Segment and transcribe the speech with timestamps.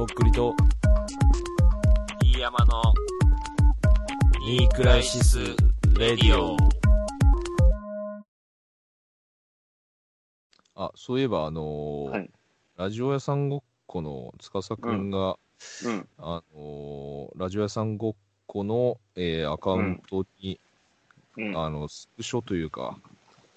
[0.00, 0.54] とっくりと、
[2.22, 2.82] 飯山の
[4.46, 5.38] ニークライシス・
[5.98, 6.56] レディオ。
[10.74, 12.30] あ、そういえば、あのーはい。
[12.78, 15.36] ラジオ屋さんごっこの司くんが、
[15.84, 16.08] うん。
[16.16, 18.14] あのーラジオ屋さんごっ
[18.46, 20.58] この、えーアカウントに、
[21.36, 21.62] うん。
[21.62, 22.96] あの、スクショというか、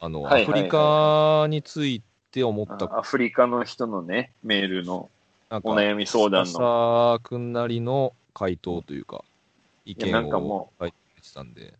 [0.01, 0.43] あの、はい。
[0.43, 2.03] アフリカについ
[2.33, 5.09] て思った、あアフリカの人のね、メールの
[5.49, 6.51] なんかお悩み相談の。
[6.51, 9.23] 司くんなりの回答というか、
[9.85, 11.73] 意見いやなんかをも書いてたんで、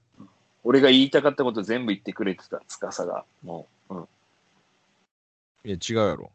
[0.64, 3.26] 俺が言いたかったこと全部言ってくれてた、司が。
[3.44, 3.96] もう。
[3.96, 4.08] うん。
[5.66, 6.32] いや、違うやろ。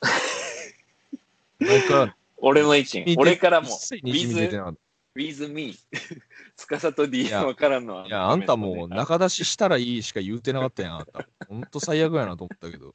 [2.38, 3.14] 俺の意見。
[3.16, 4.76] 俺からも、with,
[5.16, 5.78] with me。
[6.56, 8.02] 司と D いや山からの。
[8.02, 8.08] た。
[8.08, 11.26] いや、あんたもう出ししたらいいしか言うてなかったやん、あんた。
[11.48, 12.92] ほんと最悪やなと思ったけど。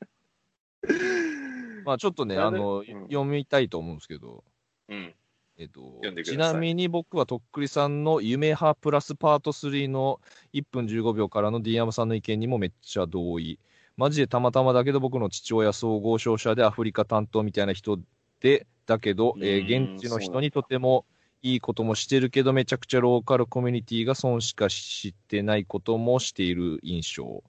[1.88, 4.44] まあちょっとね、あの、うん読みたいと思うんですけど、
[4.90, 5.14] うん。
[5.58, 10.20] えっとちなみに僕はとっくりさんの夢派プラスパート3の
[10.54, 13.58] 1分15秒からの D 山さんの意見にもめっちゃ同意。
[13.96, 17.98] マジでたまたまだけど僕の父親総合商社でアフリカ担当みたいな人
[18.42, 21.06] で、だけど、えーうん現地の人にとても
[21.42, 27.44] いいこともしてるけど、めちゃくちゃローカルコミュニティが損しか知ってないこともしている印象。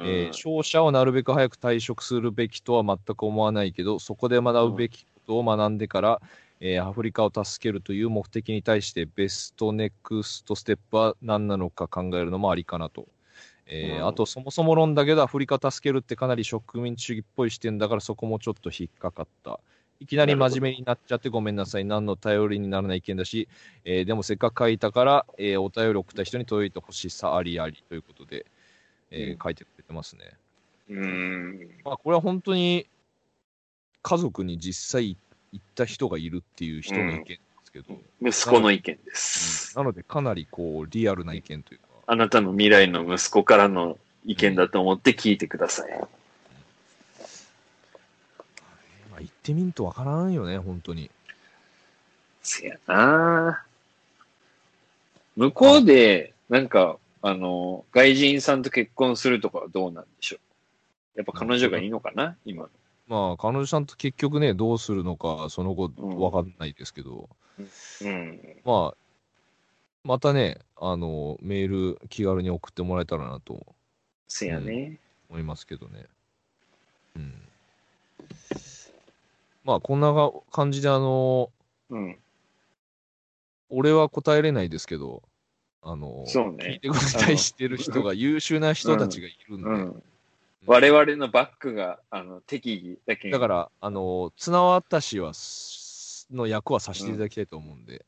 [0.00, 6.22] えー商社をなるべく早く退職するべきとは全く思わないけど、そこで学ぶべきことを学んでから、
[6.60, 13.06] えーアフリカを助けるという目的に対して、ベストネクストステップは何なのか考えるのもありかなと。
[13.66, 19.60] えーうんあと、そもそも論だけど、アフリカを助けるってかなり植民地主義っぽい視点だから、そこもちょっと引っかかった。
[20.00, 21.84] いきなり真面目になっちゃってごめんなさい。
[21.84, 23.48] 何の頼りにならない意見だし、
[23.84, 28.46] えーでもせっかく書いたから、えーお便り送った人に届いてほしさありありということで、
[29.10, 30.24] えーうん書いてくれてますね。
[30.90, 31.70] うん。
[31.84, 32.86] まあ、これは本当に
[34.02, 35.16] 家族に実際
[35.52, 39.76] 行った人がいるっていう人の意見ですけど、息子の意見です。
[39.76, 45.90] なのでかなりこうリアルな意見というか、あなたの未来の息子からの意見だと思って聞いてください。
[49.10, 51.10] まあ、行ってみんとわからんよね、本当に。
[52.42, 53.64] せやな
[55.36, 60.40] 向こうで、なんか、あの、外人さんと結婚するとかはどうなんでしょう
[61.16, 62.70] やっぱ彼女がいいのかな今の。
[63.06, 67.28] まあ、彼女さんと結局ね、どうするのか、その後、うんわかんないですけど、
[68.02, 68.40] うん。
[68.64, 68.96] まあ、
[70.04, 73.66] またね、あの、メール気軽に送ってもらえたらなと
[74.28, 74.98] せやね。
[75.28, 76.06] 思いますけどね。
[77.16, 77.34] うん。
[79.64, 81.50] まあ、こんなが感じで、あの、
[81.90, 82.16] うん。
[83.68, 85.22] 俺は答えれないですけど、
[85.82, 86.56] あの、そうね。
[86.64, 90.02] 聞いてくれたりしてる人が、優秀な人たちがいるんで、うん。
[90.66, 98.04] 我々のバックが、あの、適宜だけだから、あの、綱渡しは、すの役はさせていただきたいと思うんで、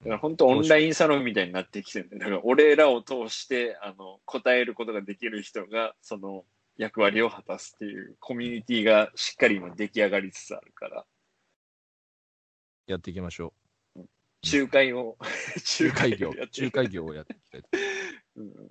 [0.00, 6.44] だから本当オンラインサロンみたいになってきてるんで、だから俺らを通して、あの、答えることができる人が、その
[6.76, 11.04] 役割を果たすっていうコミュニティがしっかり今出来上がりつつあるから、
[12.86, 13.52] やっていきましょ
[14.52, 15.24] 仲介を、う。
[15.84, 17.68] 仲介業、 仲介業をやっていきたいと。
[18.36, 18.70] うん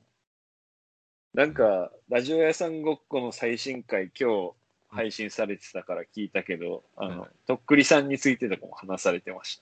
[1.33, 4.53] なんか、ラジオ屋さんごっこの最新回、今日
[4.87, 9.61] 配信されてたから聞いたけど、あの、はいとっくりさんについてとかも話されてまし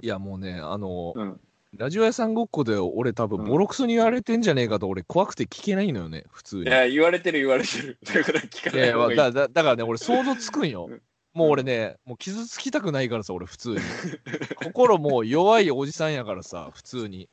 [0.00, 1.40] いや、もうね、あのた。、うん。
[1.76, 6.62] ラジオ屋さんごっこで俺多分うんボロクソに言われてんじゃねえかと俺怖くて聞けないのよね、普通に。
[6.64, 7.98] いや、言われてる言われてる。
[8.04, 9.16] だから聞かないいい。
[9.16, 11.02] だだだからね、俺想像つくんようん。
[11.34, 13.80] もう俺ね、もう傷つきたくないからさ、俺普通に。
[14.56, 17.28] 心もう弱いおじさんやからさ、普通に。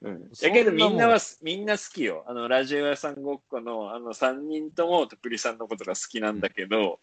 [0.00, 2.24] うんやけどみんなもは、みんな好きよ。
[2.26, 7.00] あの、ラジオ屋さんごっこの、あの、3人とも、とっくりさんのことが好きなんだけど、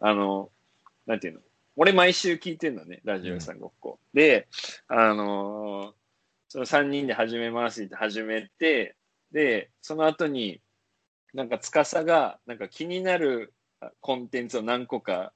[0.00, 0.50] あの、
[1.06, 1.40] なんていうの？
[1.76, 3.98] 俺毎週聞いてんのね、ラジオ屋さんごっこ。
[4.12, 4.48] で、
[4.88, 6.02] あのー
[6.48, 8.94] その3人で始めますって始めて、
[9.32, 10.60] で、その後に、
[11.32, 15.32] なんか、司が、なんか気になるあコンテンツを何個か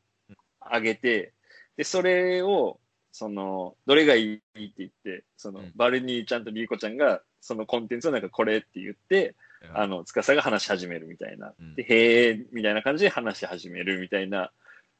[0.72, 1.32] 上げて、
[1.76, 2.80] で、それを、
[3.12, 5.72] その、どれがいいって言って、その、うん。
[5.74, 9.34] バルニーちゃんとリーコちゃんが、そのコンテンツをなんかこれって言って、
[9.72, 11.52] あの、司が話し始めるみたいな。
[11.58, 11.74] うん。
[11.74, 14.52] で、へえ、みたいな感じで話し始めるみたいな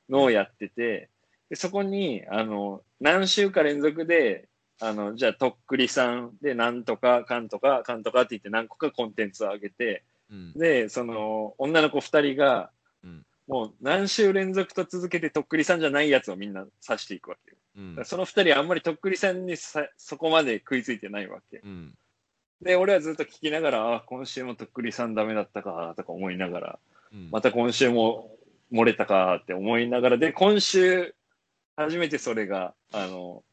[0.09, 1.11] のをやってて、
[1.51, 4.49] でそこに、あの、何週か連続で、
[4.81, 10.53] あの、じゃあ、とっくりさんで、なんとか、かんとか、かんとかって言って何個かコンテンツを上げて、うん。
[10.55, 12.76] で、その、女の子二人が、うん
[13.47, 17.57] もう何週連続と続けてとっくりさんじゃないやつをみんな指していくわけよ。
[17.77, 21.61] うんその二人はあんまりとっくりさんにさそこまで食いついてないわけ。
[21.65, 21.95] うん
[22.63, 26.79] で、俺はずっと聞きながら、あ、今週もとっくりさんダメだったか、とか思いながら、
[27.13, 28.31] うんまた今週も
[28.73, 31.15] 漏れたかって思いながら、で、今週
[31.77, 33.45] 初めてそれが、あの、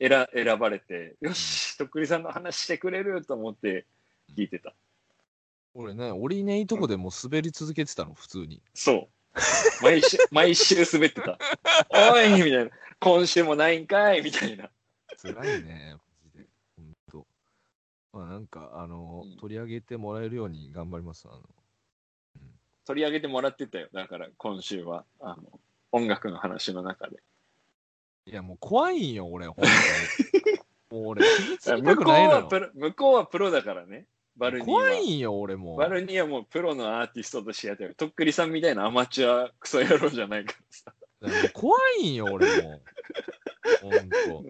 [0.00, 3.86] 選選ばれて、よし、とっくりさんの話してくれると思って
[4.36, 4.74] 聞いてた。
[5.74, 8.62] 俺ね、俺いないとこでもう滑り続けてたの、普通に。
[8.74, 9.08] そう。
[9.82, 11.38] 毎週、 毎週滑ってた。
[11.90, 12.70] おいみたいな。
[13.00, 14.70] 今週もないんかいみたいな。
[15.20, 16.46] 辛いね、マジで。
[16.76, 17.26] ほんと。
[18.12, 21.26] まあなんか、あの、うん取り上げてもらえるように頑張ります。
[21.28, 21.42] あの、
[22.84, 23.88] 取り上げてもらってたよ。
[23.92, 25.60] だから今週は、あの、
[25.90, 27.20] 音楽の話の中で。
[28.26, 29.68] いや、もう怖いんよ、俺、ほんとに。
[30.90, 31.24] もう俺、
[31.82, 32.08] 向こう。
[32.08, 34.06] はプロ、向こうはプロだからね。
[34.36, 34.78] バルニーは。
[34.78, 35.78] 怖いんよ、俺もう。
[35.78, 37.94] バルニーはもうプロのアーティストとしてやってる。
[37.94, 40.94] とっくりさんみたいなアマチュアクソ野郎じゃないからさ。
[41.52, 42.82] 怖いんよ、俺もう。
[43.82, 44.44] ほんと。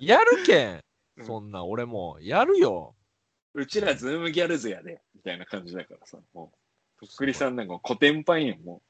[0.00, 0.84] やるけん、
[1.16, 2.94] うんそんな、俺もう、やるよ。
[3.54, 6.18] うちらズームギャルズやで、みたいな感じだからさ。
[6.32, 6.52] も
[7.00, 8.82] う、とっくりさんなんかコテンパンよ、も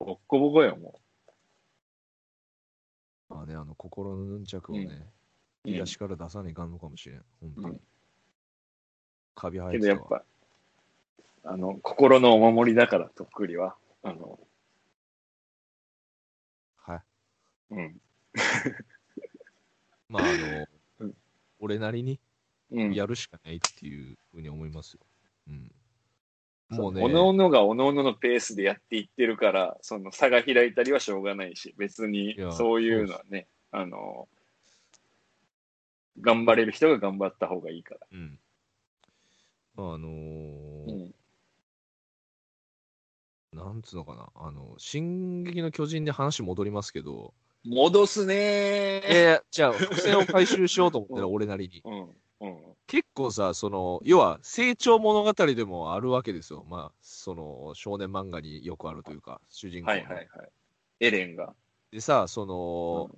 [0.00, 0.04] う。
[0.04, 1.00] ボッコボコよ、も
[3.28, 5.12] まあね、あの、心のヌンチャクをね、う。
[5.64, 7.24] 言い出しから出さないかんのかもしれん。
[7.40, 7.80] ほんとにうん。
[9.34, 9.94] カビ生けどや。
[9.96, 10.24] っぱ、
[11.44, 13.76] あの、心のお守りだから、とっくりは。
[14.02, 14.38] あの、
[16.76, 17.02] はい。
[17.70, 18.00] うん。
[20.08, 20.68] まあ、あの
[21.00, 21.16] うん、
[21.58, 22.20] 俺なりに
[22.70, 22.94] うん。
[22.94, 25.00] やるしかないっていうふうに思いますよ。
[25.48, 25.72] うん。
[26.70, 27.00] もうね。
[27.00, 34.28] もうね、おのおのがおのおののペースでやっていってるから、その差が開いたりはしょうがないし、別にいやそういうのはね、あの、
[36.20, 38.00] 頑張れる人が頑張った方がいいから。
[38.12, 38.38] うん。
[39.76, 40.10] まあ、あのー
[40.86, 41.14] うん。
[43.52, 47.34] なんつうのかな、あの、進撃の巨人で話戻りますけど、
[47.64, 49.14] 戻すねー。
[49.14, 51.82] や、じゃあ、伏線を回収しようと思ってる、うん俺なりに。
[51.84, 52.46] うん。
[52.46, 52.76] うん。
[52.86, 56.64] 結構さ、その、要は、成長物語でもあるわけですよ。
[56.68, 59.96] まあ、その、少年漫画によくあるというか、主人公の。
[59.96, 60.28] はいはいはい。
[61.00, 61.54] エレンが。
[61.90, 63.10] でさ、その、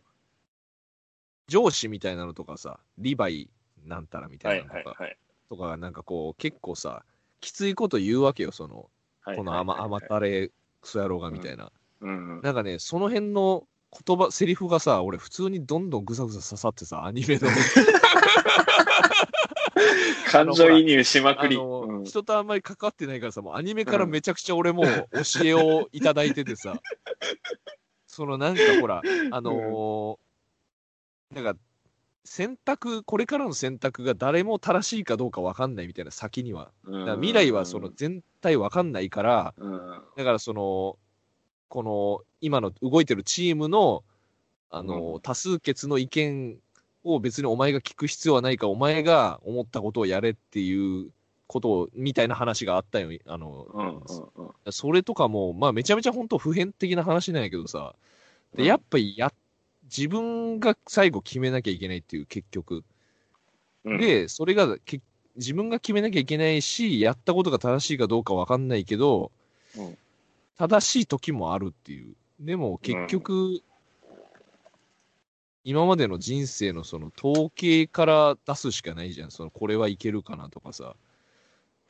[1.49, 3.50] 上司みたいなのとかさ、リヴァイ
[3.85, 5.19] なんたらみたはいいなのとか、はいはい。
[5.49, 7.05] とかがなんかこう、結構さ、
[7.41, 8.89] きついこと言うわけよ、その、
[9.23, 11.73] はいこの甘甘たれクソ野郎がみたいな。
[12.01, 12.41] うん。
[12.43, 13.67] なんかね、その辺の
[14.07, 17.49] 言葉、セリフがさ、俺普通にどんどんぐさぐさ刺さってさ、アニメの。
[20.31, 21.57] 感情移入しまくり。
[21.57, 26.81] うん人とあんまり関わってないからさ、もうアニメからめちゃくちゃ俺もう教えをいただいててさ、
[28.07, 29.03] そのなんかほら、
[29.33, 31.57] あのーなんか、
[32.26, 36.73] 選択、これからの選択が誰も正しいかどうか分かんないみたいな先には。
[36.84, 40.02] 未来はその全体分かんないから、うん。
[40.17, 40.99] だからその、
[41.69, 44.02] この今の動いてるチームの、
[44.70, 46.58] あの、うん多数決の意見
[47.05, 51.11] を別にお前が聞く必要はないから、お前が思ったことをやれっていう
[51.46, 53.11] ことを、みたいな話があったよ。
[53.26, 54.02] あの。
[54.70, 57.94] それとかも、まあめちゃめちゃ本当普遍的な話なんやけどさ、
[58.55, 59.32] でうんやっぱりや、
[59.87, 62.85] 自分が最後決めなきゃいけないっていう結局。
[63.85, 65.00] うん、で、それがけ
[65.37, 69.31] 自分が決めなきゃいけないし、やったことが正しいかどうかわかんないけど、
[69.77, 69.99] うん
[70.59, 72.15] 正しい時もあるっていう。
[72.41, 73.61] でも結局、
[75.65, 79.31] 今までの人生のその統計から出すしかないじゃん。
[79.31, 80.94] そのこれはいけるかなとかさ。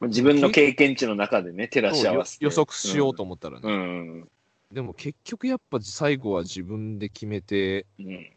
[0.00, 2.44] 自分の経験値の中でね、照らし合わせて。
[2.44, 3.62] 予測しようと思ったらね。
[3.64, 3.72] うん。
[3.72, 4.28] うん。
[4.72, 8.30] でも結局やっぱ最後は自分で決めて、うん。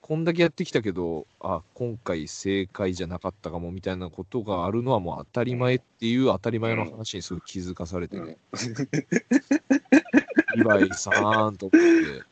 [0.00, 8.36] こんだけやってきたけど、あ、今回正解じゃなかったかもみたいなことがあるのはもう当たり前っていう当たり前の話にすごい気づかされてね、
[10.56, 12.22] リヴァイさーんと思って。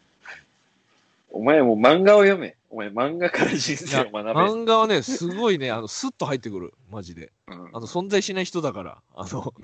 [1.31, 2.57] お前もう漫画を読め。
[2.69, 4.33] お前漫画から人生を学べ。
[4.33, 6.75] 漫画はね、すごいね、あの、スッと入ってくる。
[6.91, 7.33] マジで。
[7.47, 9.03] うんあの、存在しない人だから。
[9.15, 9.55] あの、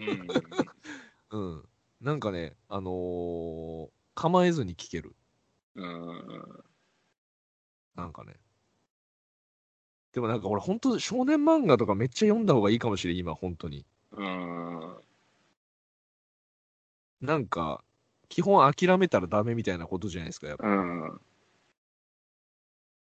[1.31, 1.68] うん うん。
[2.01, 5.15] なんかね、あのー構えずに聞ける。
[5.77, 6.65] うん。
[7.95, 8.35] なんかね。
[10.13, 13.87] でもなんか俺、本当少年漫画とかめっちゃ読んだ方がいいかもしれん、今、本当に。
[14.11, 14.97] うん。
[17.21, 17.85] なんか、
[18.29, 20.67] 基本諦めたらダメみたいなことじゃないですか、やっぱ。
[20.67, 21.21] うん。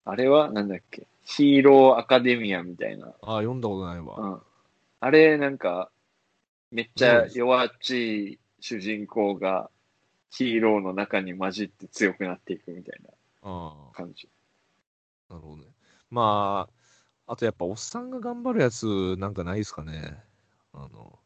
[0.05, 1.07] あれはなんだっけ？
[1.25, 3.07] ヒーローアカデミアみたいな。
[3.07, 4.15] ああ、読んだことないわ。
[4.17, 4.41] うん。
[5.01, 5.91] あれ、なんか、
[6.71, 9.69] めっちゃ弱っちい主人公が
[10.31, 13.09] ヒーローの中に混じって強くなっていくみたいな
[13.41, 14.29] あ感じ。
[15.29, 15.67] あ、なるほどね。
[16.09, 16.69] ま
[17.27, 20.17] あ、あとやっぱ、おっさんが頑張るやつ、なんかないですかね。
[20.71, 21.19] あの、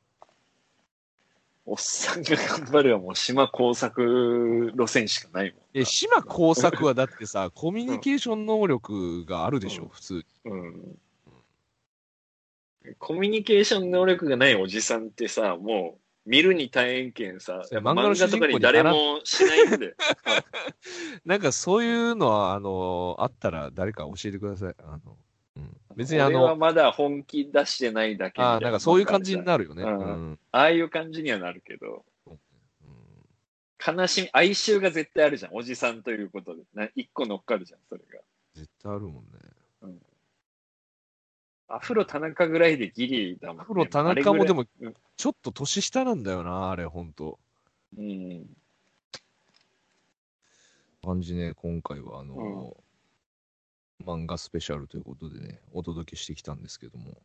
[1.67, 5.65] おっさんが頑張るはもう島工作路線しかないもんな。
[5.75, 10.25] え、島工作はだってさ、 コミュニケーション能力があるでしょ、うん普通。
[10.45, 10.99] うん。
[12.97, 19.95] コミュニケーション能力がないおじさんってさ、もう見るに大変けんさ、いや漫画とかに誰もしないんで。
[21.25, 24.75] なんかそういうのは、あの、あったら誰か教えてください。
[24.79, 25.17] あの、
[25.55, 29.83] うん、別にあの、俺はまだ本気出してないだけああ、なんかそういう感じになるよね。
[29.83, 30.39] ううんん。
[30.51, 32.39] ああいう感じにはなるけど、うん
[33.85, 35.55] 悲しみ、哀愁が絶対あるじゃん。
[35.55, 36.63] おじさんということで。
[36.73, 38.19] な一個乗っかるじゃん、それが。
[38.53, 39.39] 絶対あるもんね。
[41.69, 43.61] アフロ田中ぐらいでギリだもん、ね。
[43.63, 44.65] アフロ田中もでも
[45.17, 47.39] ちょっと年下なんだよな、あれ、ほんと。
[47.97, 48.45] うん。
[51.03, 52.75] 感じね、今回はあの、
[54.05, 57.17] 漫画スペシャルということでね、お届けしてきたんですけども。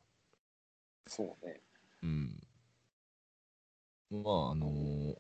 [1.07, 1.61] そうね。
[2.03, 2.41] うん。
[4.11, 5.17] まあ、あのー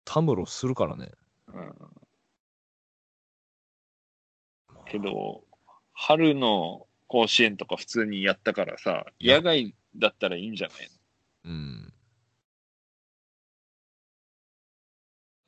[0.04, 1.10] たむろするからね。
[1.48, 1.75] うん。
[4.87, 5.44] けど、
[5.92, 10.88] 春の甲子園とか普通にやったからさ、野外だったらいいんじゃない
[11.44, 11.92] うん。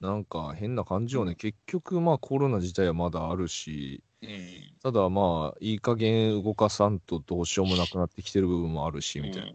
[0.00, 1.34] なんか変な感じよね。
[1.34, 4.74] 結局まあコロナ自体はまだあるし、のうん。
[4.82, 9.52] ただまあいい加減動かさんとどうしようもなくなってきてる部分もあるし、みたいな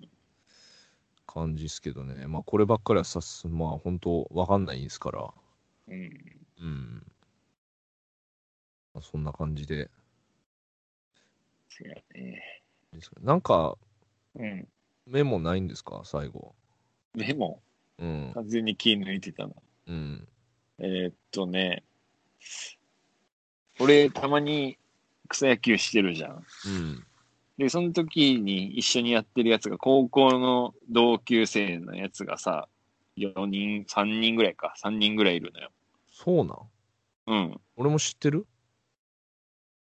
[1.26, 2.28] 感じですけどね。
[2.28, 5.34] まあこればっかりはさす、まあ本当わかんないんですから。
[5.88, 6.12] うん。
[6.62, 7.12] うん。
[8.94, 9.90] まあ、そんな感じで。
[11.78, 12.62] そうやね。
[13.22, 13.78] なんか
[14.36, 14.68] うん。
[15.08, 16.02] メモないんですか？
[16.06, 16.56] 最後。
[17.14, 17.62] でも、
[18.00, 18.32] うん。
[18.34, 19.54] 完全に気抜いてたな。
[19.88, 20.28] うん。
[20.80, 21.84] えーっとね、
[23.80, 24.78] 俺、たまに
[25.28, 26.46] 草野球してるじゃん。
[26.66, 27.06] うん。
[27.58, 32.68] で、その時に一緒にやってるやつが、高校の同級生のやつがさ、
[33.18, 35.72] 4人、3人ぐらいか、3人ぐらいいるのよ。
[36.10, 36.60] そうなん？
[37.28, 37.62] うん。
[37.76, 38.46] 俺も知ってる？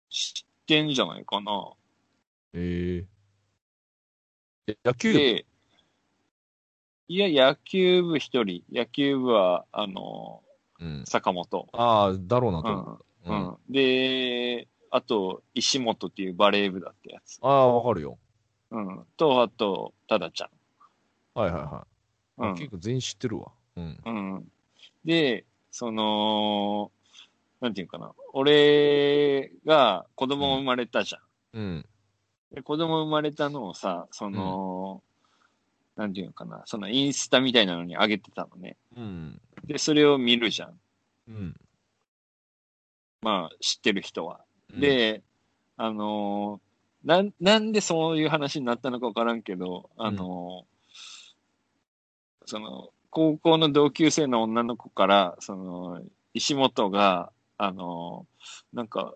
[0.10, 1.72] 知ってんじゃないかな。
[2.54, 3.06] え
[4.68, 5.20] え野球部？
[5.20, 5.46] で、
[7.08, 8.64] いや、野球部一人。
[8.72, 10.44] 野球部は、あの、
[10.80, 11.04] うん。
[11.06, 11.68] 坂本。
[11.74, 13.00] ああ、だろうなとう思っん。
[13.26, 13.32] た。
[13.32, 13.74] うん。
[13.74, 17.40] で、あと、石本っていうバレー部だったやつ。
[17.42, 18.18] ああ、わかるよ。
[18.72, 19.06] うん。
[19.18, 20.50] と、あと、ただちゃん。
[21.40, 22.42] はいはいはい。
[22.42, 23.52] うんあ結構全員知ってるわ。
[23.76, 24.00] うん。
[24.06, 24.52] うん。
[25.04, 26.92] で、その、
[27.60, 28.14] なんていうかな。
[28.32, 31.22] 俺が子供生まれたじゃん。
[31.54, 31.86] うん。
[32.54, 35.04] で子供生まれたのをさ、その、
[35.96, 36.64] なんていうのかな。
[36.66, 38.78] そのインスタみたいなのに上げてたのね。
[38.96, 39.42] うん。
[39.66, 40.80] で、それを見るじゃん。
[41.28, 41.56] うん。
[43.22, 44.40] まあ、知ってる人は。
[44.74, 45.24] うん、で、
[45.78, 50.70] あのーなん、なんでそういう話になったのかわからんけど、あのー
[52.46, 56.02] その、高校の同級生の女の子から、その、
[56.34, 59.14] 石本が、あのーなんか、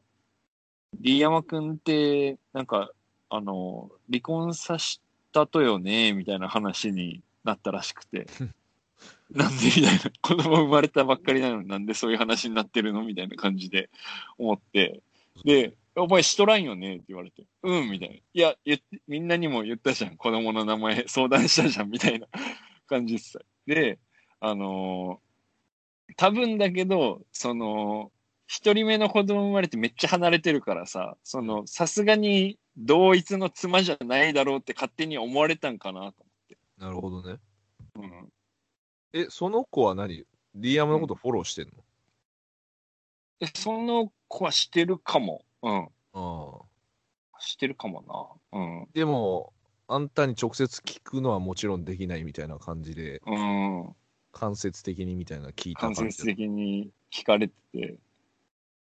[1.00, 2.92] リ山くんって、なんか、
[3.36, 8.28] あのー離婚さしたとよね、みたいな話になったらしくて。
[9.32, 10.00] なんでみたいな。
[10.22, 13.90] 子供生まれたばっかりなのになんでそういう話になってるのみたいな感じで
[14.38, 15.02] 思って。
[15.44, 17.44] で、お前しとらんよねって言われて。
[17.64, 18.16] うん、みたいな。
[18.16, 18.56] いや、
[19.08, 20.16] みんなにも言ったじゃん。
[20.16, 22.28] 子供の名前相談したじゃん、みたいな
[22.86, 23.40] 感じでさ。
[23.66, 23.98] で、
[24.40, 25.34] あのー
[26.16, 28.12] 多分だけど、その、
[28.48, 36.24] 一人目の子供生まれてめっちゃ離れてるからさ、その、さすがに同一の妻じゃないだろうって勝手に思われたんかなと
[36.78, 37.40] なるほどね。
[37.96, 38.26] 思っ
[39.14, 39.20] て。
[39.20, 40.26] え、その子は何？
[40.56, 41.68] リアムのことフォローしてん
[43.40, 45.46] えその子はしてるかも。
[45.62, 45.88] うん。
[46.14, 46.62] の
[47.34, 47.40] ああ。
[47.40, 48.60] してるかもな。
[48.60, 48.88] うん。
[48.94, 49.54] でも、
[49.88, 53.96] あんたに直接聞くのはもちろんできないみたいな感じで、うん。
[54.32, 57.98] 間接的にみたいな聞いた間感じ接的に聞かれてて。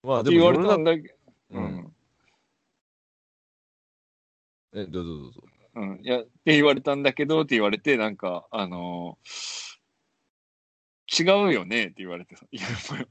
[0.06, 1.14] まあって言われたんだけど。
[1.50, 1.58] う。
[1.58, 1.92] うんん。
[4.75, 5.42] え、どうぞどうぞ。
[5.75, 6.00] うん。
[6.02, 9.66] いや、って言われたんだけどって言われて、なんか、あのー
[11.08, 12.66] 違うよねって言われてさ、いや、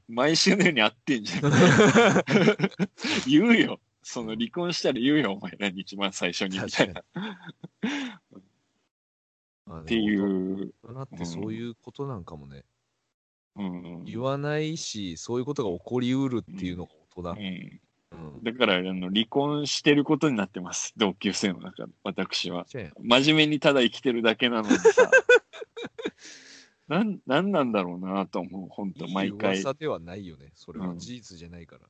[0.06, 1.40] 毎週のように会ってんじゃん。
[3.26, 3.80] 言うよ。
[4.02, 7.00] その離婚したら言うよ、お前らに一番最初にみたいな。
[7.00, 7.04] っ
[9.82, 10.74] っていう。
[10.82, 12.64] 大人ってそういうことなんかもね、うん。
[14.04, 17.30] 言わないし、そういうことが起こりうるっていうのが大人。
[17.30, 17.80] うん。
[18.12, 18.42] うん。
[18.42, 20.92] だから、あの、離婚してることになってます。
[20.96, 22.66] 同級生の中で、私は。
[23.00, 25.10] 真面目にただ生きてるだけなのにさ。
[26.88, 29.54] なん、なんなんだろうなと思う、本当いい毎回。
[29.56, 30.52] 噂ではないよね。
[30.54, 31.88] それはうん事実じゃないから。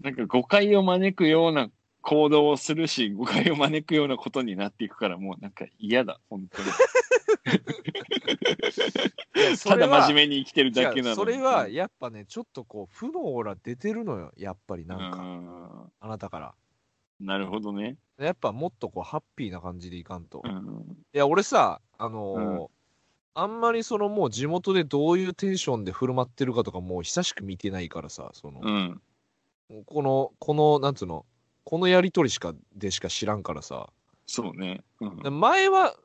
[0.00, 1.70] なんか誤解を招くような
[2.02, 6.68] 行動をするし、誤解を招くようなことになっていくから、もうなんか嫌だ、本当に。
[9.64, 14.32] ただ真面目に生きてるだけなのそれはやっぱね、ちょっとこう、負のオーラ出てるのよ。
[14.36, 15.90] やっぱりなんか、か。
[16.00, 16.54] あなたから。
[17.20, 17.96] なるほどね。
[18.18, 20.42] やっぱもっとこう、ハッピーな感じでいかんと。
[20.44, 20.96] いうん。
[21.12, 22.74] や、俺さ、あのー
[23.36, 29.02] あんまりそのもう地元でどういうテンションで振る舞ってるかとかもう久しく見てないからさ、その、うん。
[29.86, 31.26] この、この、なんつうの、
[31.64, 33.88] このやりとりしか、でしか知らんからさ。
[34.26, 34.82] そうね。
[35.00, 35.30] うんで。
[35.30, 35.96] 前は、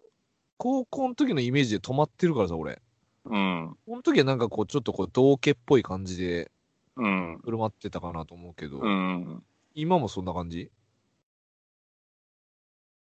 [0.59, 2.81] 高校の時のイメージで止まってるからさ、俺。
[3.23, 3.77] うん。
[3.87, 6.51] この時はなんかこう、ちょっとこう、同家っぽい感じで
[6.97, 7.39] うん。
[7.41, 9.43] 振る舞ってたかなと思うけど、うん。
[9.73, 10.69] 今もそんな感じ？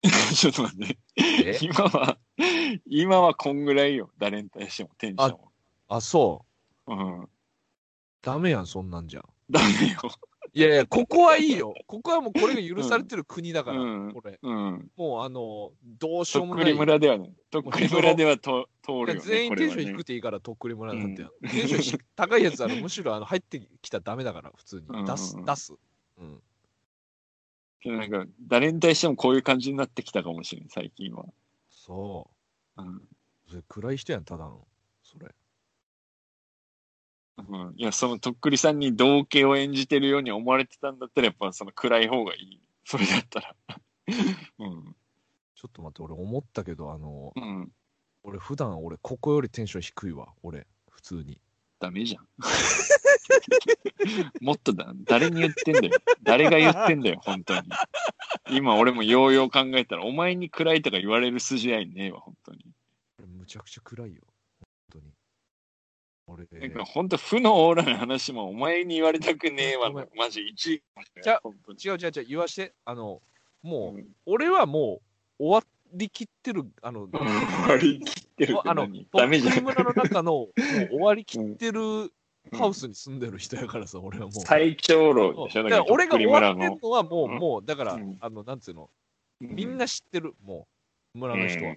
[0.36, 1.00] ちょっと待って。
[1.18, 1.58] え？
[1.62, 2.20] 今は、
[2.86, 4.12] 今はこんぐらいよ。
[4.20, 5.40] 誰に対してもテンション
[5.88, 6.46] あ、そ
[6.88, 6.92] う。
[6.92, 6.98] は。
[6.98, 7.30] うん。
[8.22, 9.26] ダメやん、そんなんじゃ。
[9.50, 10.00] ダメよ。
[10.60, 11.74] いやいや、ここはいいよ。
[11.88, 14.38] ここはもうこれが許されてる国だから、うんこれ。
[14.42, 14.92] うん。
[14.98, 16.80] もうあの、どうしようもとっくりない。
[16.80, 17.34] 村ではね。
[17.50, 19.20] とっくり村ではと通るよね。
[19.22, 21.22] 全員テンション低こくていいから、とっくり村なんて。
[21.24, 25.06] うテンション低高いやつは むしろあの入ってきたらダメだから、普通にうん。
[25.06, 25.74] 出す、出す。
[26.18, 26.42] うん。
[27.86, 31.26] なんか、誰に対してもこういう感じになってきたかもしれん、最近は。
[31.70, 32.30] そ
[32.76, 32.96] うん。
[32.98, 33.02] う。
[33.48, 34.68] それ暗い人やん、ただの。
[35.04, 35.34] それ。
[37.48, 42.60] うん、いや、そのとっくりさんに同型を演じてるように思われてたんだったら、やっぱその暗い方がいい。
[42.86, 43.56] それだったら。
[44.60, 44.96] うん。
[45.56, 47.72] ちょっと待って、俺思ったけど、あの、うん。
[48.24, 50.68] 俺普段俺ここよりテンション低いわ、俺。
[50.90, 51.40] 普通に。
[51.80, 52.28] ダメじゃん。
[54.42, 55.98] もっとだ、誰に言ってんだよ。
[56.24, 57.62] 誰が言ってんだよ、本当に。
[58.52, 62.66] 今俺もようよう考えたら、お前に暗いとか言われる筋合いねえわ、本当に。
[63.20, 64.24] 俺むちゃくちゃ暗いよ。
[66.30, 69.92] 俺、なんか本当負のオーラの話もお前に言われたくねえわ。
[69.92, 70.84] マジ1位。
[71.24, 71.42] じゃ。
[71.44, 72.74] 違う違う違う、言わして。
[72.86, 73.22] あの、
[73.62, 74.08] もう、うん。
[74.26, 75.02] 俺はも
[75.40, 77.08] う終わりきってる、あの、
[77.68, 79.64] 割り切ってるあの、何ダメじゃん。
[79.64, 80.54] 村の中の、もう
[80.90, 82.12] 終わりきってるうん。
[82.58, 84.32] ハウスに住んでる人やからさ、俺はもう。
[84.32, 85.64] 最長老でしょ？
[85.64, 88.18] だから俺が終わってのるのはもう、うんもう、だから、うん。
[88.20, 88.90] あの、なんつうの、
[89.40, 90.68] みんな知ってる、も
[91.16, 91.76] う、村の人は。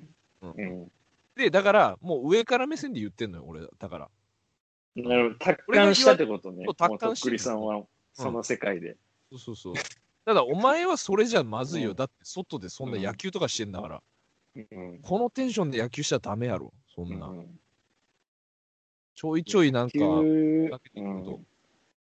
[1.37, 4.11] で、だから、もう上から目線で言ってんのよ、俺、だから。
[4.94, 6.66] なるほど、達観したってことね。
[6.76, 8.96] 達観しっくりさんは、その世界で。
[9.31, 9.74] そうそうそう。
[10.24, 11.90] ただ、お前はそれじゃまずいよ。
[11.90, 14.02] うんだって、外でそんな野球とかしてんだから。
[14.55, 14.98] うん。
[15.02, 17.26] このテンションで野球したらダメやろ、そんな。
[17.28, 17.59] うん
[19.14, 19.96] ちょいちょいなんか、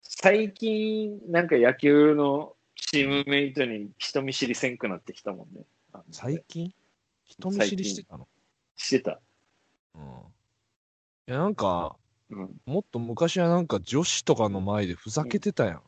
[0.04, 5.66] 最近、なんか野球のチームメイトに人見知りせんくなってきたもんね。
[6.12, 6.72] 最近
[7.26, 8.28] 人見知りしてたの？
[8.76, 9.20] してた。
[9.96, 10.02] うん。
[10.02, 10.06] い
[11.26, 11.98] や、なんか、
[12.34, 12.62] うん。
[12.66, 15.82] もっと昔はなんか女子とかの前でふざけてたやん。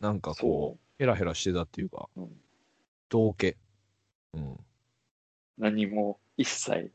[0.00, 2.28] なんかこ、そうヘラヘラしてたっていうか、うん
[3.08, 3.56] 道家。
[4.34, 4.56] うん。
[5.58, 6.90] 何も一切。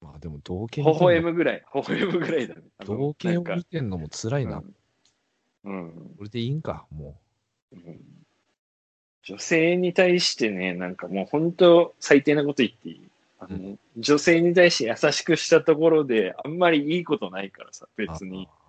[0.00, 1.26] まあでも道家微笑む。
[1.32, 1.62] むぐらい。
[1.74, 2.62] 微笑むぐらいだね。
[2.84, 4.62] 道家を見てんのも辛いな。
[5.64, 5.72] うん。
[5.72, 7.20] うんこれでいいんか、も
[7.72, 8.00] うん
[9.22, 13.09] 女性に対してね、なんかもう本当最低なこと言っていい
[13.40, 17.88] あの、女性に対して優しくしたところで、あんまりいいことないからさ、う。
[17.96, 18.46] 別に。
[18.50, 18.60] あ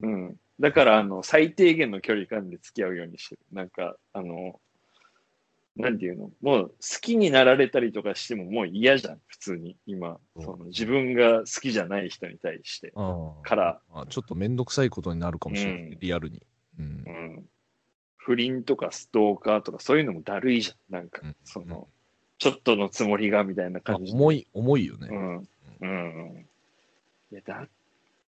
[0.00, 0.36] うん。
[0.60, 3.40] だから、あの、最低限の距離感で付き合うようにしてる。
[3.52, 4.60] なんか、あの、
[5.76, 6.30] なんていうの？
[6.40, 9.76] もう好きになられたりとかしてももう嫌じゃん、普通に。
[9.86, 12.92] 今、その自分が好きじゃない人に対して。
[13.42, 16.42] から、あちょっとめんどくさいことになるかもしれない、うんリアルに。
[16.78, 17.10] うんう。
[17.10, 17.48] ん。
[18.16, 20.94] 不倫とかストーカーとかそういうのもだるいじゃん。
[20.94, 21.88] なんかうん、その、
[22.38, 24.18] ちょっとのつもりがみたいなあ感じで。
[24.18, 25.08] 重い、重いよね。
[25.10, 25.48] うん。
[25.80, 26.46] うん。
[27.32, 27.68] いや、だっ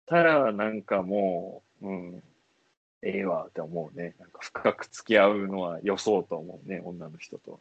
[0.07, 2.23] たら、なんかもう、うん、
[3.03, 4.15] ええわって思うね。
[4.19, 7.61] なんか深く付き合うのはよそうと思うね、女の人と。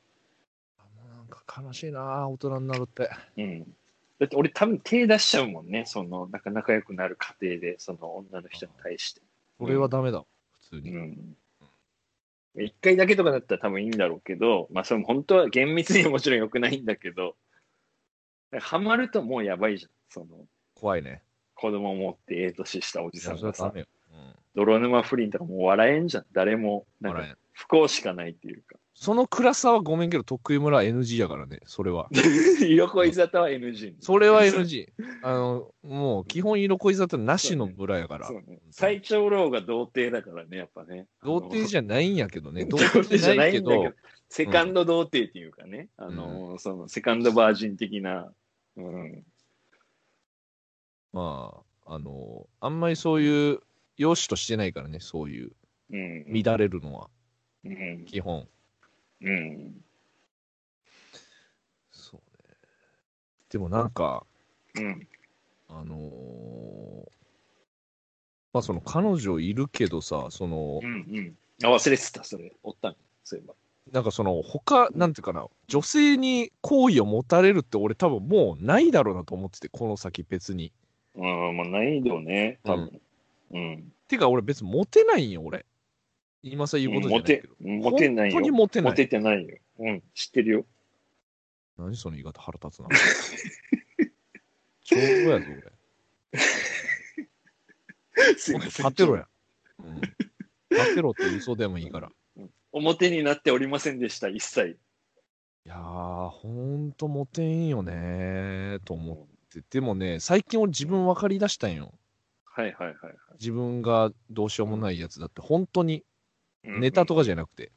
[0.79, 3.09] あもうなんか悲しいな、大人になるって。
[3.37, 3.75] うん。
[4.19, 9.21] だって俺多分手出しちゃうもんね、その、なんか仲良くなる過程で、その女の人に対して。
[9.59, 10.23] それはダメだ、
[10.61, 10.91] 普通うに。
[10.91, 11.37] ん。
[12.57, 17.35] 一回だけとかだったら多分いいんだろうけど、まあそれも本当は厳密にはもちろん良くないんだけど、
[18.59, 19.91] ハマるともうやばいじゃん。
[20.09, 21.23] その、怖いね。
[21.55, 23.71] 子供を持ってええ年したおじいさんがさ。
[23.75, 23.87] うん
[24.55, 26.25] 泥沼不倫とかもう笑えんじゃん。
[26.31, 26.85] 誰も、
[27.51, 28.77] 不幸しかないっていうか。
[28.97, 32.09] その暗さはごめんけど、得意村は NG やからね、それは。
[32.65, 33.95] 色恋沙汰は NG。
[33.99, 34.87] それは NG。
[35.21, 38.31] あの、もう基本色恋沙汰なしの村やから。
[38.71, 41.07] 最長老が童貞だからね、やっぱね。
[41.23, 42.65] 童貞じゃないんやけどね。
[42.65, 43.93] 童童貞貞じゃないけど、、
[44.29, 48.31] セカンド童貞っていうかね、あの、その、セカンドバージン的な、
[48.77, 49.25] うん、
[51.11, 53.59] まあ、あの、あんまりそういう、
[53.97, 55.51] 容姿としてないからね、そういう、
[55.91, 57.09] うん、乱れるのは、
[57.65, 58.47] うん、基本。
[59.21, 59.83] うん、
[61.91, 62.55] そうね。
[63.49, 64.25] でもなんか、
[64.75, 65.07] うん、
[65.69, 67.15] あのー
[68.53, 71.35] まあその彼女いるけどさ、そのう、ん、うん。
[71.61, 72.53] あ、忘れてた、それ。
[72.63, 73.53] おったんそういえば。
[73.91, 80.71] なんかその他、なんていうかな、女性に好意を持たれるって俺多分もうないだろうなと思ってて、この先別に。
[81.15, 83.01] うん、まあ、難易度ね、多分。
[83.51, 83.91] うん。
[84.07, 85.65] てか俺別にモテないんよ、俺。
[86.47, 88.33] 今さ言うことじゃモテないけど。、モテないよ。
[88.33, 88.91] 本当にモテない。
[88.91, 89.57] モテてないよ。
[89.79, 90.65] うん、知ってるよ。
[91.77, 92.89] 何その言い方腹立つな。
[94.83, 96.37] ちょうどやぞ、俺。
[98.37, 99.27] すいません立てろや。
[99.79, 100.01] うん。
[100.69, 102.11] 立てろって嘘でもいいから。
[102.71, 104.77] 表になっておりませんでした、一切。
[105.65, 109.17] いやー、ほんとモテんよねーと思っ
[109.49, 109.63] て。
[109.71, 111.97] でもね、最近俺自分分かりだしたんよ。
[112.43, 113.15] はいはいはいはい。
[113.39, 116.03] 自分がどうしようもないやつだって、本当に
[116.67, 117.71] うんネタとかじゃなくて。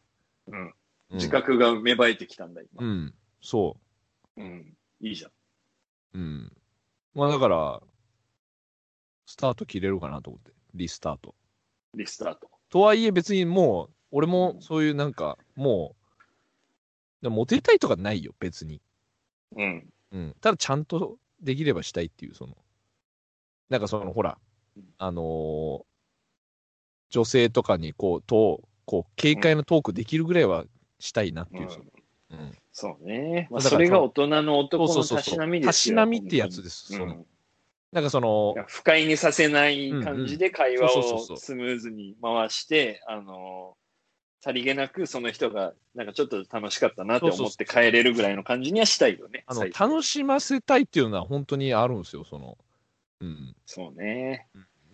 [0.46, 0.74] うんうん
[1.10, 2.86] 自覚が芽生えてきたんだ、う今。
[2.86, 3.78] ん、そ
[4.36, 4.76] うん。
[5.00, 5.30] いいじゃん。
[5.30, 6.18] う。
[6.18, 6.52] うん。
[7.14, 7.82] まあだから、
[9.24, 10.52] スタート切れるかなと思って。
[10.74, 11.34] リスタート。
[11.94, 12.50] リスタート。
[12.68, 15.96] とはいえ別にもう、俺もそういうなんか、も
[17.20, 18.82] う、でもモテたいとかないよ、別に。
[19.56, 19.88] うん。
[20.12, 20.36] うん。
[20.42, 22.54] ただちゃんとできればしたいっていう、その、
[23.70, 24.38] なんかその、ほら、
[24.98, 25.84] あのー
[27.10, 30.64] 女性とかにこう、と、こう、軽快なトークできるぐらいは
[30.98, 31.68] したいなっていう
[32.30, 32.52] う、んうん。
[32.72, 33.46] そうね。
[33.50, 35.66] まあ、それが大人の男のたしなみですよ。
[35.66, 37.26] たしなみってやつですその
[37.92, 43.76] なんかそのうん、不快にさせない感じで会話をスムーズに回して、あの、
[44.40, 49.44] さりげなくその人が、なんかちょっと楽しかったなって思って帰れるぐらいの感じにはしたいよね。
[49.46, 52.56] あの、楽しませたいっていうのは本当にあるんですよ、その、
[53.20, 53.54] うん。
[53.66, 54.48] そうね。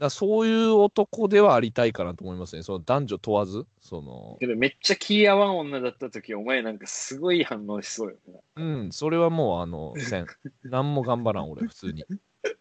[0.04, 2.62] らそういう男ではありたいかなと思いますね。
[2.62, 8.40] その男女問わず、その、けどめっちゃ気合わん女だった時、お前なんかすごい反応しそうよね。
[8.56, 10.26] うん、それはもう、あの、せん。
[10.64, 12.04] 何も頑張らん、俺、普通に。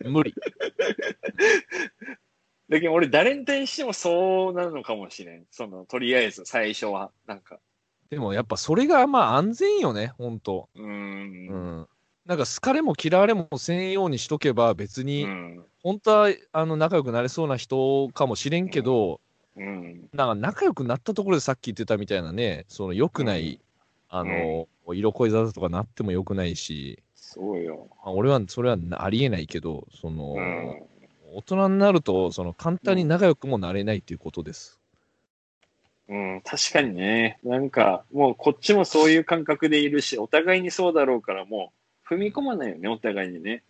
[0.04, 0.34] 無理。
[2.70, 5.46] だけど俺誰に対してもそうなのかもしれん。
[5.52, 7.12] その、とりあえず最初は。
[7.28, 7.60] なんか、
[8.10, 10.84] でもやっぱそれがまあ安全よね、本当うー。
[10.84, 11.88] うんん。
[12.26, 15.66] なんか好かれも嫌われもせんようにしとけば別に、うん。
[15.84, 19.20] 本当はあの仲良くなれそうな人かもしれんけど、
[19.56, 20.10] うん。
[20.14, 23.60] なんか仲良くなったところでさっき言ってたみたいなね、その良くない、
[24.10, 27.88] あの、色恋沙汰とかなっても良くないし、そうよ。
[28.04, 30.84] まあ俺はそれはありえないけど、その、うん。
[31.36, 34.80] 大人になると、その簡単に仲良くもなれないということです。
[36.08, 37.40] うん、確かにね。
[37.44, 41.74] なんか、もうこっちもそういう感覚でいるし、お互いにそうだろうから、も
[42.08, 43.64] う踏み込まないよね、お互いにね。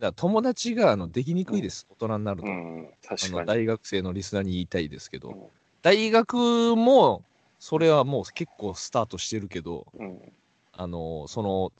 [0.00, 2.46] だ友達があのできにくいです、大人になると。
[2.46, 3.46] うん、確かに。
[3.46, 5.46] 大学生のリスナーに言いたいですけど、うん。
[5.82, 7.24] 大学も、
[7.58, 10.20] それはもう結構スタートしてるけど、うん、
[10.72, 11.72] あの、その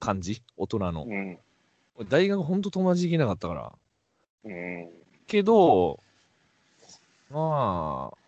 [0.00, 1.04] 感じ、大人の。
[1.06, 1.38] うん、
[2.08, 3.72] 大学ほんと友達できなかったから。
[4.44, 4.88] うん、
[5.26, 6.00] けど、
[7.30, 8.18] まあ、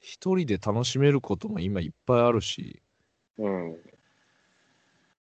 [0.00, 2.80] 一人で楽しめることも今いっぱいあるし、
[3.38, 3.76] うん、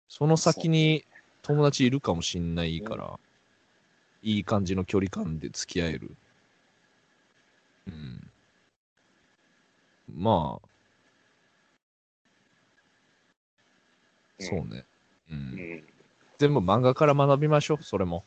[0.07, 1.05] その先に
[1.43, 3.19] 友達いるかもしんないから、
[4.23, 6.17] いい感じの距離感で付き合える。
[7.87, 8.31] うん。
[10.07, 10.67] まあ、
[14.39, 14.85] そうね。
[15.29, 15.33] う。
[15.33, 15.83] うんん。
[16.39, 18.25] 全部漫画から学びましょう、それも。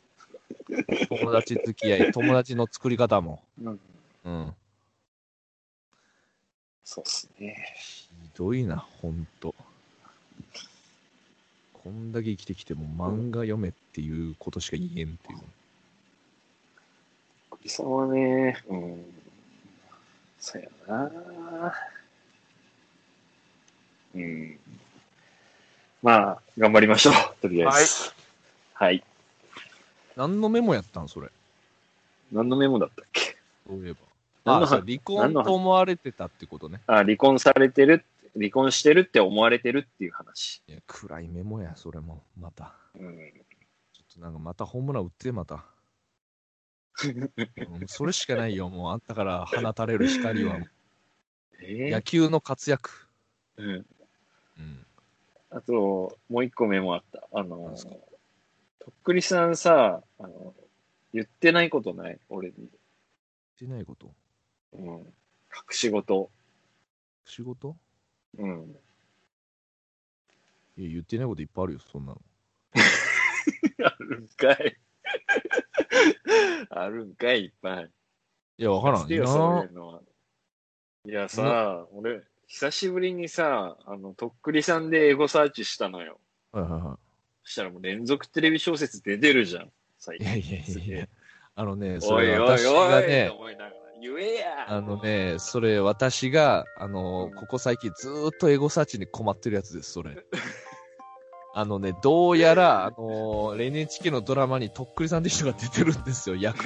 [1.09, 3.43] 友達付き合い、 友達の作り方も。
[3.61, 3.81] うん、
[4.25, 4.57] うん。
[6.85, 7.75] そうっすね。
[7.77, 9.55] ひどいな、ほんと。
[11.85, 15.39] こんだけ生きてきても漫画読めっていうことしか言えんっていう。
[17.69, 19.05] そうね、うん。
[20.41, 21.11] そうやな。
[24.15, 24.59] うん。
[26.03, 28.13] まあ、頑張りましょう、とりあえず。
[28.73, 29.05] はい。
[30.17, 31.29] 何のメモやったんそれ？
[32.33, 33.37] 何のメモだったっけ？
[33.69, 33.99] そういえば。
[34.63, 36.81] あ、離婚と思われてたってことね。
[36.87, 40.63] あ、離婚されてる、離婚してるって思われてるっていう話。
[40.67, 42.25] いや、暗いメモや、それも。
[42.37, 42.75] また。
[42.95, 43.17] うん。
[43.93, 45.65] ちょっとなんかまたホームラン打って、また。
[47.05, 48.93] うんそれしかないよ、もう。
[48.93, 50.59] あんたから放たれる光は。
[51.61, 53.09] え野球の活躍。
[53.57, 53.87] うん。
[54.59, 54.87] うん。
[55.51, 57.29] あと、もう一個メモあった。
[57.33, 57.93] あの何ですか、
[58.81, 60.55] とっくりさんさ、あの、
[61.13, 62.21] 言ってないことない？
[62.29, 62.69] 俺に。
[63.57, 64.13] してないこと？
[64.73, 64.89] うん。
[64.99, 65.05] 隠
[65.71, 66.31] し事。
[67.25, 67.77] 仕事？
[68.39, 68.77] うん。
[70.77, 72.23] いや、言ってないこといっぱいあるよ、そんなの。
[73.85, 74.77] あるんかい。
[76.71, 77.91] あるんかい、いっぱい。
[78.59, 79.09] いや、わからん。
[79.09, 80.03] よ、そういうのは。
[81.07, 86.21] いやさ、俺、久しぶりにさ、あの、とっくりさんでエゴサーチしたのよ。
[86.53, 86.99] はいはいは
[87.43, 90.23] そしたらもう連続テレビ小説出てるじゃん、最い。
[90.23, 90.39] いや近。
[90.39, 91.09] いやいやいや。
[91.57, 93.57] あのね、それ私がねい
[94.05, 100.17] 言えやあのね、それ私が、あのうん、ここ最近ずーっとエゴサーチに困ってるやつです、それ。
[101.57, 106.65] あのね、どうやら、あの、NHK のドラマにとっくりさんって人が出てるんですよ、役。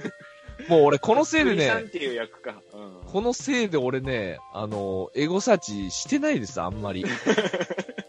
[0.68, 7.04] もう俺、このせいでね、うんこのせいで俺ね、あの、エゴサーチしてないです、あんまり。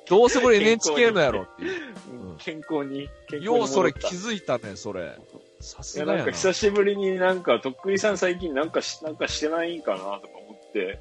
[0.10, 1.82] どうせこれ NHK のやろっていう。
[2.12, 5.18] うん健康に、健康にようそれ気づいたね、それ。
[5.60, 6.32] さいや、なんか。
[6.32, 10.12] 久しぶりになんか、とっくりさん最近なんかし、なんかしてないんかなとか
[10.48, 11.00] 思って。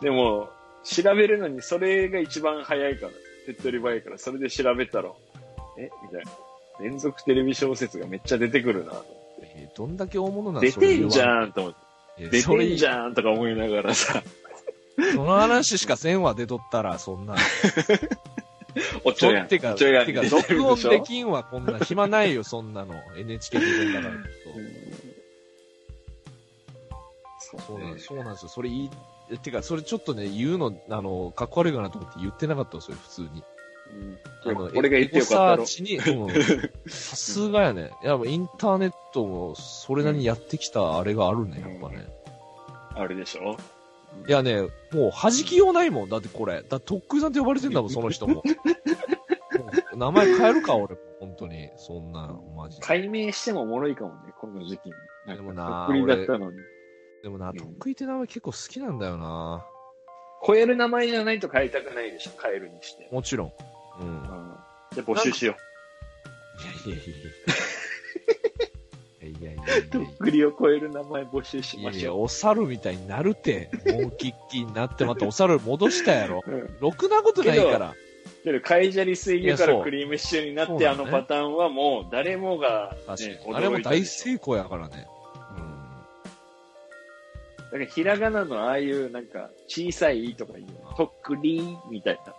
[0.00, 0.48] でも、
[0.84, 3.12] 調べるのにそれが一番早いから、
[3.46, 5.10] 手っ取り早いから、それで調べたら、
[5.78, 6.30] えみたいな。
[6.80, 9.04] 連続テレビ小説がめっちゃ出てくるなと思っ
[9.40, 9.52] て。
[9.56, 11.22] えーどんだけ大物なん出てんじん。
[11.22, 11.74] ゃんと思っ
[12.18, 12.28] て。
[12.28, 14.22] 出てんじゃんとか思いながらさ、
[15.14, 17.34] その話しかせんわ、出とったら、そんな。
[19.04, 19.48] おちょやん。
[19.48, 21.78] てか、てか、録音できんわ、こんな。
[21.78, 22.94] 暇ないよ、そんなの。
[23.16, 24.14] NHK 出てんだから。
[27.38, 28.48] そうそうなんねそうなんですよ。
[28.48, 28.90] それい
[29.30, 33.42] い、てか、それちょっとね、言うの、あの、かっこ悪いかなと思って言ってなかったんですよ、普通に。
[34.44, 35.66] あの俺が言ってよかったろ。
[36.86, 37.92] さすがやね。
[38.02, 42.06] いや、インターネットも、それなりにやってきたあれがあるね、やっぱね。
[42.94, 43.56] あるでしょ？
[44.28, 46.08] いやね、もう弾きようないもん。
[46.08, 46.62] だってこれ。
[46.68, 48.36] だってとっくりさんって呼ばれてんだもん、その人も。
[48.36, 48.42] も
[49.92, 51.00] う名前変えるか、俺も。
[51.20, 51.70] 本当に。
[51.76, 52.86] そんな、マジで。
[52.86, 55.36] 解明してもおもろいかもね、この時期に。
[55.36, 56.58] でもなとっくりだったのに。
[57.22, 59.64] でもな、んとっくりって名前結構好きなんだよな。
[60.46, 63.08] 超える名前じゃないと変えたくないでしょ、変えるにして。
[63.10, 63.52] もちろん。
[64.00, 64.08] うん。
[64.08, 64.24] うん。
[64.92, 65.56] じゃあ募集しよ
[66.86, 67.65] いやいやいやいや。
[69.66, 69.90] いやいやいやう。
[69.90, 73.70] とっくりを超える名前募集しいやいや、ましょお猿みたいになるて。
[73.86, 76.42] もうキッキーになってまたお猿戻したやろ。
[76.46, 76.50] う。
[76.50, 76.76] うん。
[76.80, 77.94] ろくなことないから。
[78.46, 83.40] けど、カイジャリ水牛からクリームシチューになって、ねあのパターンはもう誰もが、確ね。
[83.52, 85.06] あれも大成功やからね。
[87.66, 92.32] だからひらがなのああいうなんか小さいとかいうの、とっくりみたいな。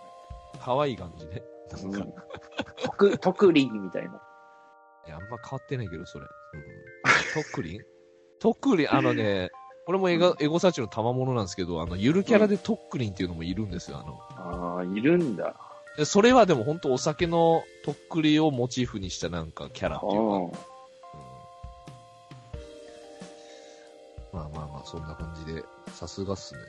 [0.54, 0.60] うん。
[0.60, 1.42] 可愛い感じね。
[1.90, 2.22] なんか、
[2.82, 4.08] とく、とくりみたいな。
[5.06, 6.24] いや、あんま変わってないけど、それ。
[6.24, 6.87] うん。
[7.34, 7.80] とっくりん
[8.40, 9.50] とっくりん、あのね、
[9.86, 14.20] これもエゴエゴサーチの賜物なんですけど、あの、ゆるキャラでとっくりんっていうのもいるんですよ、あの。
[14.36, 15.56] ああ、いるんだ。
[15.96, 20.52] でそれはでも本当お酒のとっくりをモチーフにしたなんかキャラっていうか、うん。
[24.32, 25.64] まあまあまあ、そんな感じで、
[25.94, 26.60] さすがっすね。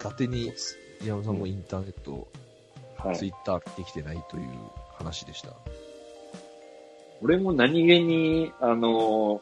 [0.00, 0.52] 伊達に、
[1.00, 2.28] 宮本さんもインターネット、
[2.98, 3.16] はい。
[3.16, 4.48] ツイッター見てきてないという
[4.96, 5.50] 話でした。
[7.22, 9.40] 俺も何気に、あの、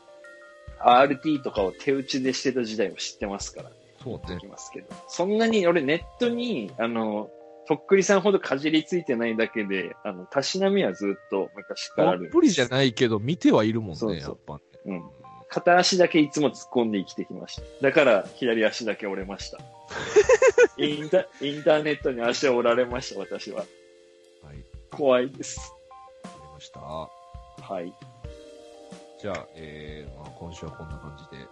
[0.85, 3.71] RT とかを手打ちでしてた時代を知ってますから、
[4.03, 4.39] そうね。
[4.49, 4.89] ますけど。
[5.09, 7.31] そんなに俺ネットに、あの、
[7.69, 12.23] とっくりさんほどかじりついてないだけで、あの、たしなみはずっと昔からある。
[12.23, 14.61] たっぷりじゃないけど、見てはいるもんね、そうそうやっぱね。
[14.87, 15.03] うん。
[15.49, 17.63] 片足だけいつも突っ込んで生きてきました。
[17.83, 19.59] だから、左足だけ折れました。
[20.79, 23.59] インタインターネットに足を折られました、私は。
[24.43, 25.73] はい、怖いです。
[26.25, 26.81] わかりました。
[26.81, 28.12] はい。
[29.23, 31.45] じゃあ、えーまあ、今週はこんな感じで、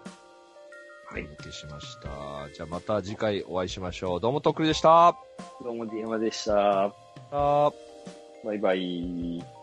[1.08, 2.52] はいお届けしました。
[2.52, 4.20] じゃあまた次回お会いしましょう。
[4.20, 5.16] どうもとっくりでした。
[5.62, 6.92] どうも、ディエマでした。
[7.30, 7.72] バ
[8.52, 9.59] イバイ。